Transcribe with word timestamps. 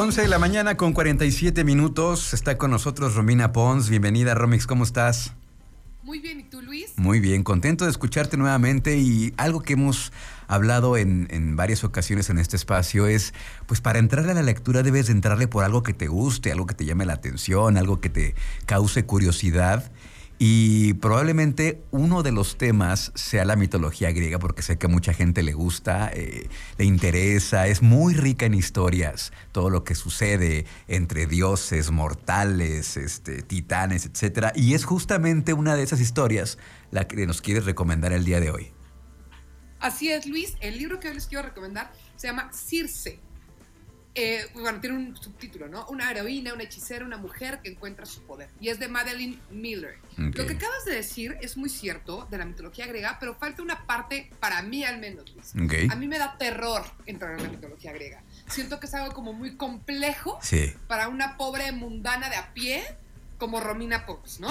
11 0.00 0.22
de 0.22 0.28
la 0.28 0.38
mañana 0.38 0.78
con 0.78 0.94
47 0.94 1.62
minutos. 1.62 2.32
Está 2.32 2.56
con 2.56 2.70
nosotros 2.70 3.16
Romina 3.16 3.52
Pons. 3.52 3.90
Bienvenida, 3.90 4.34
Romix. 4.34 4.66
¿Cómo 4.66 4.82
estás? 4.82 5.34
Muy 6.02 6.20
bien, 6.20 6.40
¿y 6.40 6.44
tú, 6.44 6.62
Luis? 6.62 6.94
Muy 6.96 7.20
bien, 7.20 7.42
contento 7.42 7.84
de 7.84 7.90
escucharte 7.90 8.38
nuevamente 8.38 8.96
y 8.96 9.34
algo 9.36 9.60
que 9.60 9.74
hemos 9.74 10.10
hablado 10.48 10.96
en, 10.96 11.28
en, 11.30 11.54
varias 11.54 11.84
ocasiones 11.84 12.30
en 12.30 12.38
este 12.38 12.56
espacio 12.56 13.08
es, 13.08 13.34
pues 13.66 13.82
para 13.82 13.98
entrarle 13.98 14.32
a 14.32 14.36
la 14.36 14.42
lectura 14.42 14.82
debes 14.82 15.10
entrarle 15.10 15.48
por 15.48 15.64
algo 15.64 15.82
que 15.82 15.92
te 15.92 16.08
guste, 16.08 16.50
algo 16.50 16.64
que 16.64 16.74
te 16.74 16.86
llame 16.86 17.04
la 17.04 17.12
atención, 17.12 17.76
algo 17.76 18.00
que 18.00 18.08
te 18.08 18.34
cause 18.64 19.04
curiosidad. 19.04 19.92
Y 20.42 20.94
probablemente 20.94 21.82
uno 21.90 22.22
de 22.22 22.32
los 22.32 22.56
temas 22.56 23.12
sea 23.14 23.44
la 23.44 23.56
mitología 23.56 24.10
griega, 24.10 24.38
porque 24.38 24.62
sé 24.62 24.78
que 24.78 24.86
a 24.86 24.88
mucha 24.88 25.12
gente 25.12 25.42
le 25.42 25.52
gusta, 25.52 26.10
eh, 26.14 26.48
le 26.78 26.86
interesa, 26.86 27.66
es 27.66 27.82
muy 27.82 28.14
rica 28.14 28.46
en 28.46 28.54
historias, 28.54 29.34
todo 29.52 29.68
lo 29.68 29.84
que 29.84 29.94
sucede 29.94 30.64
entre 30.88 31.26
dioses, 31.26 31.90
mortales, 31.90 32.96
este, 32.96 33.42
titanes, 33.42 34.06
etc. 34.06 34.46
Y 34.54 34.72
es 34.72 34.86
justamente 34.86 35.52
una 35.52 35.76
de 35.76 35.82
esas 35.82 36.00
historias 36.00 36.56
la 36.90 37.06
que 37.06 37.26
nos 37.26 37.42
quieres 37.42 37.66
recomendar 37.66 38.14
el 38.14 38.24
día 38.24 38.40
de 38.40 38.50
hoy. 38.50 38.72
Así 39.78 40.10
es, 40.10 40.24
Luis. 40.24 40.56
El 40.60 40.78
libro 40.78 41.00
que 41.00 41.08
hoy 41.08 41.14
les 41.16 41.26
quiero 41.26 41.44
recomendar 41.44 41.92
se 42.16 42.28
llama 42.28 42.50
Circe 42.54 43.20
eh, 44.14 44.46
bueno, 44.54 44.80
tiene 44.80 44.96
un 44.96 45.16
subtítulo, 45.16 45.68
¿no? 45.68 45.86
Una 45.86 46.10
heroína, 46.10 46.52
una 46.52 46.64
hechicera, 46.64 47.04
una 47.04 47.16
mujer 47.16 47.60
que 47.62 47.70
encuentra 47.70 48.06
su 48.06 48.22
poder. 48.22 48.48
Y 48.60 48.68
es 48.68 48.80
de 48.80 48.88
Madeline 48.88 49.38
Miller. 49.50 49.98
Lo 50.16 50.46
que 50.46 50.54
acabas 50.54 50.84
de 50.84 50.94
decir 50.94 51.36
es 51.40 51.56
muy 51.56 51.68
cierto 51.68 52.26
de 52.30 52.38
la 52.38 52.44
mitología 52.44 52.86
griega, 52.86 53.18
pero 53.20 53.36
falta 53.36 53.62
una 53.62 53.86
parte, 53.86 54.30
para 54.40 54.62
mí 54.62 54.84
al 54.84 54.98
menos, 54.98 55.32
Luis. 55.32 55.54
A 55.90 55.94
mí 55.94 56.08
me 56.08 56.18
da 56.18 56.36
terror 56.38 56.84
entrar 57.06 57.38
en 57.38 57.44
la 57.44 57.48
mitología 57.48 57.92
griega. 57.92 58.22
Siento 58.48 58.80
que 58.80 58.86
es 58.86 58.94
algo 58.94 59.14
como 59.14 59.32
muy 59.32 59.56
complejo 59.56 60.38
para 60.88 61.08
una 61.08 61.36
pobre 61.36 61.70
mundana 61.72 62.28
de 62.28 62.36
a 62.36 62.52
pie 62.52 62.82
como 63.38 63.60
Romina 63.60 64.06
Pops, 64.06 64.40
¿no? 64.40 64.50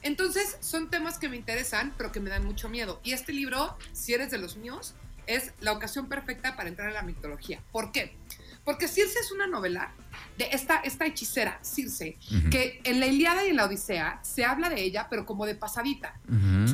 Entonces, 0.00 0.56
son 0.60 0.90
temas 0.90 1.18
que 1.18 1.28
me 1.28 1.36
interesan, 1.36 1.92
pero 1.98 2.12
que 2.12 2.20
me 2.20 2.30
dan 2.30 2.44
mucho 2.44 2.68
miedo. 2.68 3.00
Y 3.04 3.12
este 3.12 3.32
libro, 3.32 3.76
si 3.92 4.14
eres 4.14 4.30
de 4.30 4.38
los 4.38 4.56
míos, 4.56 4.94
es 5.26 5.52
la 5.60 5.72
ocasión 5.72 6.08
perfecta 6.08 6.56
para 6.56 6.68
entrar 6.68 6.88
en 6.88 6.94
la 6.94 7.02
mitología. 7.02 7.60
¿Por 7.70 7.92
qué? 7.92 8.16
Porque 8.64 8.86
Circe 8.86 9.18
es 9.18 9.32
una 9.32 9.46
novela 9.46 9.92
de 10.38 10.48
esta, 10.52 10.76
esta 10.76 11.04
hechicera, 11.04 11.58
Circe, 11.62 12.16
que 12.50 12.80
en 12.84 13.00
la 13.00 13.06
Iliada 13.06 13.44
y 13.44 13.50
en 13.50 13.56
la 13.56 13.64
Odisea 13.64 14.20
se 14.22 14.44
habla 14.44 14.68
de 14.68 14.80
ella, 14.80 15.08
pero 15.10 15.26
como 15.26 15.46
de 15.46 15.54
pasadita. 15.54 16.14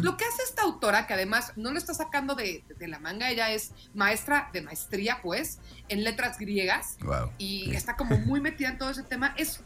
Lo 0.02 0.16
que 0.16 0.24
hace 0.24 0.42
esta 0.42 0.62
autora, 0.62 1.06
que 1.06 1.14
además 1.14 1.52
no 1.56 1.72
lo 1.72 1.78
está 1.78 1.94
sacando 1.94 2.34
de, 2.34 2.62
la 2.80 2.98
manga, 2.98 3.30
ella 3.30 3.50
es 3.50 3.72
maestra 3.94 4.50
de 4.52 4.62
maestría, 4.62 5.20
pues, 5.22 5.58
en 5.88 6.04
letras 6.04 6.38
griegas, 6.38 6.98
y 7.38 7.74
está 7.74 7.96
como 7.96 8.18
muy 8.18 8.40
metida 8.40 8.68
en 8.68 8.78
todo 8.78 8.90
ese 8.90 9.02
tema, 9.02 9.34
es 9.36 9.60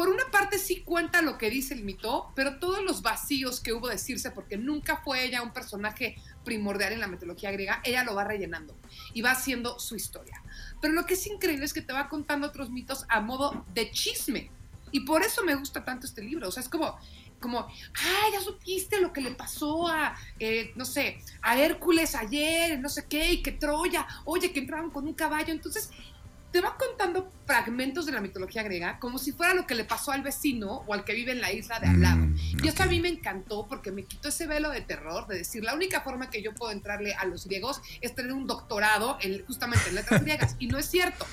por 0.00 0.08
una 0.08 0.24
parte 0.30 0.58
sí 0.58 0.80
cuenta 0.80 1.20
lo 1.20 1.36
que 1.36 1.50
dice 1.50 1.74
el 1.74 1.84
mito, 1.84 2.32
pero 2.34 2.58
todos 2.58 2.82
los 2.82 3.02
vacíos 3.02 3.60
que 3.60 3.74
hubo 3.74 3.86
de 3.86 3.98
Circe, 3.98 4.30
porque 4.30 4.56
nunca 4.56 5.02
fue 5.04 5.26
ella 5.26 5.42
un 5.42 5.52
personaje 5.52 6.16
primordial 6.42 6.94
en 6.94 7.00
la 7.00 7.06
mitología 7.06 7.50
griega, 7.50 7.82
ella 7.84 8.02
lo 8.02 8.14
va 8.14 8.24
rellenando 8.24 8.74
y 9.12 9.20
va 9.20 9.32
haciendo 9.32 9.78
su 9.78 9.96
historia. 9.96 10.42
Pero 10.80 10.94
lo 10.94 11.04
que 11.04 11.12
es 11.12 11.26
increíble 11.26 11.66
es 11.66 11.74
que 11.74 11.82
te 11.82 11.92
va 11.92 12.08
contando 12.08 12.46
otros 12.46 12.70
mitos 12.70 13.04
a 13.10 13.20
modo 13.20 13.66
de 13.74 13.90
chisme. 13.90 14.50
Y 14.90 15.00
por 15.00 15.22
eso 15.22 15.44
me 15.44 15.54
gusta 15.54 15.84
tanto 15.84 16.06
este 16.06 16.22
libro. 16.22 16.48
O 16.48 16.50
sea, 16.50 16.62
es 16.62 16.70
como, 16.70 16.98
como, 17.38 17.58
ah, 17.58 18.26
ya 18.32 18.40
supiste 18.40 19.02
lo 19.02 19.12
que 19.12 19.20
le 19.20 19.32
pasó 19.32 19.86
a, 19.86 20.16
eh, 20.38 20.72
no 20.76 20.86
sé, 20.86 21.20
a 21.42 21.58
Hércules 21.58 22.14
ayer, 22.14 22.80
no 22.80 22.88
sé 22.88 23.04
qué, 23.06 23.32
y 23.32 23.42
que 23.42 23.52
Troya, 23.52 24.06
oye, 24.24 24.50
que 24.50 24.60
entraron 24.60 24.90
con 24.90 25.06
un 25.06 25.12
caballo. 25.12 25.52
Entonces, 25.52 25.90
te 26.52 26.60
va 26.60 26.76
contando 26.76 27.32
fragmentos 27.46 28.06
de 28.06 28.12
la 28.12 28.20
mitología 28.20 28.62
griega 28.62 28.98
como 28.98 29.18
si 29.18 29.32
fuera 29.32 29.54
lo 29.54 29.66
que 29.66 29.74
le 29.74 29.84
pasó 29.84 30.12
al 30.12 30.22
vecino 30.22 30.84
o 30.86 30.94
al 30.94 31.04
que 31.04 31.14
vive 31.14 31.32
en 31.32 31.40
la 31.40 31.52
isla 31.52 31.78
de 31.78 31.88
al 31.88 32.00
lado. 32.00 32.26
Mm, 32.26 32.64
y 32.64 32.68
esto 32.68 32.82
a 32.82 32.86
mí 32.86 33.00
me 33.00 33.08
encantó 33.08 33.66
porque 33.68 33.92
me 33.92 34.04
quitó 34.04 34.28
ese 34.28 34.46
velo 34.46 34.70
de 34.70 34.80
terror 34.80 35.26
de 35.26 35.38
decir, 35.38 35.62
la 35.62 35.74
única 35.74 36.00
forma 36.00 36.30
que 36.30 36.42
yo 36.42 36.54
puedo 36.54 36.72
entrarle 36.72 37.14
a 37.14 37.24
los 37.24 37.46
griegos 37.46 37.80
es 38.00 38.14
tener 38.14 38.32
un 38.32 38.46
doctorado 38.46 39.18
en, 39.20 39.44
justamente 39.46 39.88
en 39.88 39.94
letras 39.94 40.22
griegas. 40.22 40.56
Y 40.58 40.66
no 40.66 40.78
es 40.78 40.86
cierto. 40.86 41.26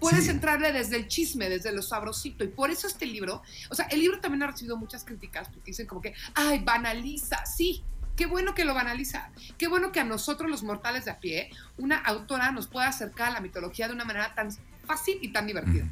Puedes 0.00 0.28
entrarle 0.28 0.72
desde 0.72 0.96
el 0.96 1.06
chisme, 1.06 1.48
desde 1.48 1.72
lo 1.72 1.82
sabrosito. 1.82 2.42
Y 2.42 2.48
por 2.48 2.70
eso 2.70 2.86
este 2.86 3.06
libro, 3.06 3.42
o 3.70 3.74
sea, 3.74 3.86
el 3.86 4.00
libro 4.00 4.20
también 4.20 4.42
ha 4.42 4.48
recibido 4.48 4.76
muchas 4.76 5.04
críticas 5.04 5.48
porque 5.48 5.70
dicen 5.70 5.86
como 5.86 6.00
que, 6.00 6.14
ay, 6.34 6.60
banaliza. 6.64 7.44
Sí, 7.46 7.84
Qué 8.22 8.28
bueno 8.28 8.54
que 8.54 8.64
lo 8.64 8.72
banaliza. 8.72 9.30
Qué 9.58 9.66
bueno 9.66 9.90
que 9.90 9.98
a 9.98 10.04
nosotros 10.04 10.48
los 10.48 10.62
mortales 10.62 11.06
de 11.06 11.10
a 11.10 11.18
pie, 11.18 11.50
una 11.76 11.96
autora 11.96 12.52
nos 12.52 12.68
pueda 12.68 12.86
acercar 12.86 13.30
a 13.30 13.32
la 13.32 13.40
mitología 13.40 13.88
de 13.88 13.94
una 13.94 14.04
manera 14.04 14.32
tan 14.36 14.50
fácil 14.86 15.18
y 15.20 15.32
tan 15.32 15.48
divertida. 15.48 15.86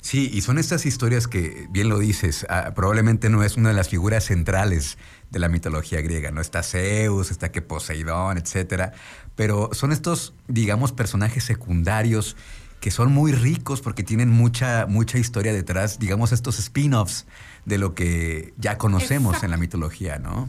Sí, 0.00 0.30
y 0.32 0.40
son 0.40 0.56
estas 0.56 0.86
historias 0.86 1.28
que, 1.28 1.66
bien 1.68 1.90
lo 1.90 1.98
dices, 1.98 2.46
ah, 2.48 2.72
probablemente 2.74 3.28
no 3.28 3.44
es 3.44 3.58
una 3.58 3.68
de 3.68 3.74
las 3.74 3.90
figuras 3.90 4.24
centrales 4.24 4.96
de 5.28 5.38
la 5.38 5.50
mitología 5.50 6.00
griega, 6.00 6.30
¿no? 6.30 6.40
Está 6.40 6.62
Zeus, 6.62 7.30
está 7.30 7.52
que 7.52 7.60
Poseidón, 7.60 8.38
etcétera, 8.38 8.94
pero 9.34 9.68
son 9.74 9.92
estos, 9.92 10.32
digamos, 10.48 10.92
personajes 10.92 11.44
secundarios 11.44 12.38
que 12.80 12.90
son 12.90 13.12
muy 13.12 13.32
ricos 13.32 13.82
porque 13.82 14.02
tienen 14.02 14.30
mucha, 14.30 14.86
mucha 14.86 15.18
historia 15.18 15.52
detrás, 15.52 15.98
digamos, 15.98 16.32
estos 16.32 16.58
spin-offs 16.58 17.26
de 17.66 17.76
lo 17.76 17.94
que 17.94 18.54
ya 18.56 18.78
conocemos 18.78 19.42
en 19.42 19.50
la 19.50 19.58
mitología, 19.58 20.18
¿no? 20.18 20.48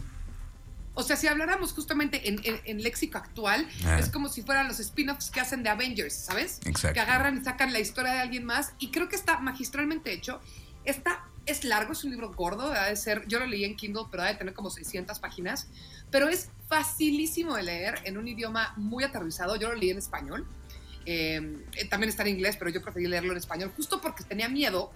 O 0.99 1.03
sea, 1.03 1.15
si 1.15 1.27
habláramos 1.27 1.73
justamente 1.73 2.27
en, 2.27 2.81
léxico 2.81 3.19
actual, 3.19 3.67
ah. 3.85 3.99
es 3.99 4.09
como 4.09 4.29
si 4.29 4.41
fueran 4.41 4.67
los 4.67 4.79
spin-offs 4.79 5.29
que 5.29 5.39
hacen 5.39 5.61
de 5.61 5.69
Avengers, 5.69 6.15
¿sabes? 6.15 6.59
Exacto. 6.65 6.95
Que 6.95 6.99
agarran 6.99 7.37
y 7.37 7.43
sacan 7.43 7.71
la 7.71 7.79
historia 7.79 8.13
de 8.13 8.19
alguien 8.19 8.43
más. 8.43 8.73
Y 8.79 8.89
creo 8.89 9.07
que 9.07 9.15
está 9.15 9.37
magistralmente 9.37 10.11
hecho. 10.11 10.41
Está, 10.85 11.23
es 11.45 11.63
largo, 11.63 11.93
es 11.93 12.03
un 12.03 12.09
libro 12.09 12.33
gordo, 12.33 12.71
debe 12.71 12.89
de 12.89 12.95
ser, 12.95 13.27
yo 13.27 13.37
lo 13.37 13.45
leí 13.45 13.63
en 13.63 13.75
Kindle, 13.75 14.05
pero 14.09 14.23
debe 14.23 14.33
de 14.33 14.39
tener 14.39 14.53
como 14.55 14.71
600 14.71 15.19
páginas. 15.19 15.67
Pero 16.09 16.29
es 16.29 16.49
facilísimo 16.67 17.55
de 17.55 17.61
leer 17.61 17.99
en 18.05 18.17
un 18.17 18.27
idioma 18.27 18.73
muy 18.75 19.03
aterrizado. 19.03 19.55
Yo 19.55 19.67
lo 19.67 19.75
leí 19.75 19.91
en 19.91 19.99
español. 19.99 20.47
Eh, 21.05 21.63
también 21.91 22.09
está 22.09 22.23
en 22.23 22.29
inglés, 22.29 22.57
pero 22.57 22.71
yo 22.71 22.81
preferí 22.81 23.05
leerlo 23.05 23.33
en 23.33 23.37
español, 23.37 23.71
justo 23.77 24.01
porque 24.01 24.23
tenía 24.23 24.49
miedo 24.49 24.91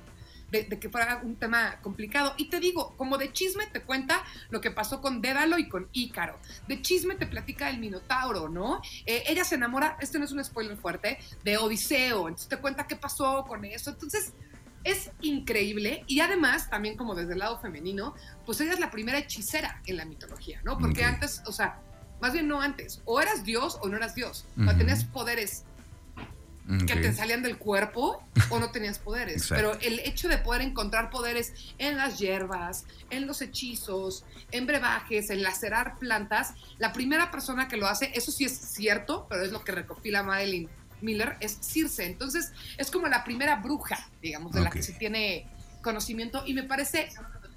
de, 0.52 0.68
que 0.80 0.90
fuera 0.90 1.22
un 1.24 1.36
tema 1.36 1.80
complicado. 1.82 2.34
Y 2.38 2.50
te 2.50 2.60
digo, 2.60 2.96
como 2.98 3.18
de 3.18 3.32
chisme 3.32 3.68
te 3.68 3.82
cuenta 3.82 4.24
lo 4.50 4.62
que 4.62 4.72
pasó 4.72 5.02
con 5.02 5.22
Dédalo 5.22 5.58
y 5.58 5.68
con 5.70 5.88
Ícaro. 5.94 6.38
De 6.68 6.82
chisme 6.82 7.16
te 7.16 7.26
platica 7.26 7.70
el 7.70 7.80
Minotauro, 7.80 8.50
¿no? 8.50 8.82
Eh, 9.06 9.24
ella 9.28 9.44
se 9.44 9.56
enamora, 9.56 9.98
este 10.00 10.20
no 10.20 10.26
es 10.26 10.32
un 10.32 10.44
spoiler 10.44 10.78
fuerte, 10.78 11.18
de 11.44 11.58
Odiseo. 11.58 12.28
Entonces 12.28 12.50
te 12.50 12.58
cuenta 12.58 12.86
qué 12.86 12.96
pasó 12.96 13.46
con 13.48 13.66
eso. 13.66 13.92
Entonces 13.92 14.34
es 14.84 15.12
increíble 15.22 16.04
y 16.08 16.20
además 16.22 16.70
también 16.70 16.98
como 16.98 17.16
desde 17.16 17.34
el 17.34 17.40
lado 17.40 17.60
femenino, 17.60 18.16
pues 18.46 18.60
ella 18.62 18.74
es 18.74 18.80
la 18.80 18.92
primera 18.92 19.20
hechicera 19.20 19.82
en 19.86 19.98
la 19.98 20.06
mitología, 20.06 20.60
¿no? 20.64 20.78
Porque 20.78 21.04
antes, 21.04 21.44
o 21.46 21.52
sea, 21.52 21.80
más 22.20 22.34
bien 22.34 22.48
no 22.48 22.62
antes, 22.62 23.02
o 23.06 23.22
eras 23.22 23.44
Dios 23.44 23.80
o 23.82 23.90
no 23.90 23.98
eras 23.98 24.16
Dios, 24.16 24.46
o 24.68 24.76
tenías 24.76 25.04
poderes 25.06 25.66
que 26.80 26.96
te 26.96 27.14
salían 27.14 27.44
del 27.44 27.58
cuerpo 27.58 28.24
o 28.50 28.60
no 28.60 28.72
tenías 28.72 29.00
poderes. 29.00 29.48
Pero 29.50 29.78
el 29.82 30.00
hecho 30.00 30.28
de 30.28 30.38
poder 30.38 30.62
encontrar 30.62 31.10
poderes 31.10 31.54
en 31.78 31.98
las 31.98 32.20
hierbas, 32.20 32.86
en 33.10 33.28
los 33.28 33.42
hechizos, 33.42 34.26
en 34.52 34.66
brebajes, 34.66 35.30
en 35.30 35.44
lacerar 35.44 35.98
plantas, 36.00 36.54
la 36.78 36.94
primera 36.94 37.32
persona 37.32 37.68
que 37.68 37.78
lo 37.78 37.88
hace, 37.88 38.12
eso 38.16 38.32
sí 38.32 38.46
es 38.46 38.54
cierto, 38.54 39.28
pero 39.30 39.44
es 39.44 39.52
lo 39.52 39.64
que 39.64 39.72
recopila 39.72 40.24
Madeline 40.24 40.70
Miller, 41.02 41.38
es 41.40 41.58
Circe. 41.62 42.06
Entonces 42.06 42.52
es 42.78 42.92
como 42.92 43.08
la 43.08 43.24
primera 43.24 43.58
bruja, 43.58 44.10
digamos, 44.22 44.54
de 44.54 44.62
la 44.62 44.70
que 44.70 44.84
se 44.84 44.94
tiene 44.94 45.48
conocimiento 45.82 46.44
y 46.46 46.54
me 46.54 46.64
parece 46.64 47.10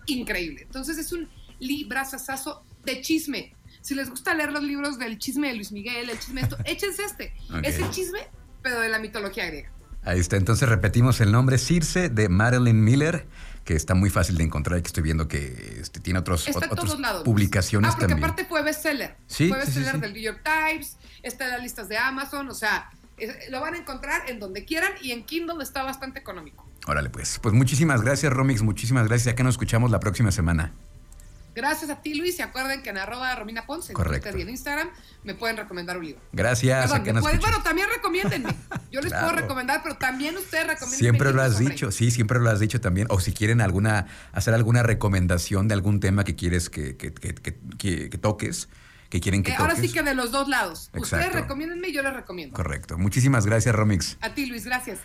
increíble. 0.07 0.63
Entonces 0.63 0.99
es 0.99 1.13
un 1.13 1.29
librazazazo 1.59 2.65
de 2.85 3.01
chisme. 3.01 3.55
Si 3.81 3.95
les 3.95 4.09
gusta 4.09 4.35
leer 4.35 4.51
los 4.51 4.63
libros 4.63 4.99
del 4.99 5.19
chisme 5.19 5.49
de 5.49 5.55
Luis 5.55 5.73
Miguel, 5.73 6.09
el 6.09 6.19
chisme 6.19 6.41
de 6.41 6.47
esto, 6.47 6.59
échense 6.65 7.05
este. 7.05 7.35
Ese 7.63 7.89
chisme 7.91 8.21
pero 8.65 8.81
de 8.81 8.89
la 8.89 8.99
mitología 8.99 9.47
griega. 9.47 9.71
Ahí 10.03 10.19
está, 10.19 10.37
entonces 10.37 10.69
repetimos 10.69 11.21
el 11.21 11.31
nombre 11.31 11.59
Circe 11.59 12.09
de 12.09 12.29
Marilyn 12.29 12.83
Miller, 12.83 13.27
que 13.65 13.75
está 13.75 13.95
muy 13.95 14.11
fácil 14.11 14.37
de 14.37 14.45
encontrar 14.45 14.79
y 14.79 14.83
que 14.83 14.89
estoy 14.89 15.03
viendo 15.03 15.29
que 15.29 15.79
este, 15.81 16.01
tiene 16.01 16.19
otros, 16.19 16.49
está 16.49 16.67
otras 16.71 16.97
publicaciones 17.23 17.93
ah, 17.95 17.97
porque 17.99 18.15
aparte 18.15 18.45
fue 18.47 18.63
bestseller. 18.63 19.17
Sí, 19.27 19.49
fue 19.49 19.59
bestseller 19.59 20.01
del 20.01 20.13
New 20.15 20.23
York 20.23 20.41
Times, 20.43 20.97
está 21.23 21.45
en 21.45 21.51
las 21.53 21.63
listas 21.63 21.89
de 21.89 21.97
Amazon, 21.99 22.49
o 22.49 22.55
sea, 22.55 22.91
lo 23.51 23.61
van 23.61 23.75
a 23.75 23.79
encontrar 23.79 24.29
en 24.29 24.41
donde 24.41 24.65
quieran 24.65 24.93
y 25.01 25.13
en 25.13 25.25
Kindle 25.25 25.63
está 25.63 25.83
bastante 25.83 26.19
económico. 26.19 26.69
Órale, 26.87 27.11
pues. 27.11 27.39
Pues 27.41 27.55
muchísimas 27.55 28.03
gracias, 28.03 28.33
Romix, 28.33 28.63
muchísimas 28.63 29.09
gracias. 29.09 29.27
Ya 29.27 29.35
que 29.35 29.45
nos 29.45 29.55
escuchamos 29.55 29.91
la 29.91 30.01
próxima 30.01 30.33
semana. 30.33 30.73
Gracias 31.55 31.91
a 31.91 32.03
ti, 32.03 32.15
Luis. 32.15 32.39
Y 32.39 32.43
acuerden 32.43 32.83
que 32.83 32.91
en 32.91 32.99
arroba 32.99 33.35
Romina 33.37 33.67
Ponce, 33.67 33.93
en 33.93 34.03
Twitter 34.03 34.37
y 34.39 34.43
en 34.43 34.51
Instagram, 34.51 34.89
me 35.23 35.35
pueden 35.35 35.57
recomendar 35.57 35.99
un 35.99 36.05
libro. 36.05 36.21
Gracias. 36.33 36.91
bueno, 36.91 37.63
también 37.63 37.89
recomiéndenme. 37.95 38.55
Yo 38.91 39.01
les 39.01 39.13
puedo 39.13 39.33
recomendar, 39.33 39.81
pero 39.83 39.97
también 39.97 40.37
ustedes 40.37 40.67
recomienden. 40.67 40.99
Siempre 40.99 41.33
lo 41.33 41.43
has 41.43 41.59
dicho, 41.59 41.91
sí, 41.91 42.11
siempre 42.11 42.41
lo 42.41 42.51
has 42.51 42.61
dicho 42.61 42.81
también. 42.81 43.07
O 43.11 43.21
si 43.21 43.33
quieren 43.33 43.61
alguna, 43.61 44.07
hacer 44.33 44.55
alguna 44.55 44.83
recomendación 44.83 45.69
de 45.69 45.75
algún 45.75 46.01
tema 46.01 46.25
que 46.25 46.37
quieres 46.37 46.71
que, 46.71 46.97
que, 46.97 47.13
que, 47.13 48.11
que 48.11 48.19
toques. 48.19 48.69
Que 49.15 49.21
quieren 49.21 49.45
que 49.45 49.53
eh, 49.53 49.57
Ahora 49.57 49.77
sí 49.77 49.93
que 49.93 50.03
de 50.03 50.15
los 50.15 50.33
dos 50.33 50.49
lados. 50.49 50.91
Ustedes 50.93 51.33
recomiéndenme 51.33 51.89
y 51.89 51.93
yo 51.93 52.03
les 52.03 52.15
recomiendo. 52.15 52.57
Correcto. 52.57 52.99
Muchísimas 52.99 53.47
gracias, 53.47 53.73
Romix. 53.73 54.17
A 54.21 54.35
ti, 54.35 54.47
Luis, 54.47 54.65
gracias. 54.65 54.99